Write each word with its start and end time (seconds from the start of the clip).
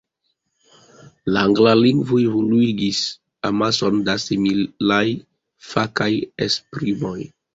La 1.33 1.41
angla 1.49 1.73
lingvo 1.81 2.17
evoluigis 2.21 3.01
amason 3.51 4.01
da 4.09 4.15
similaj 4.23 5.05
fakaj 5.73 6.11
esprimoj. 6.47 7.17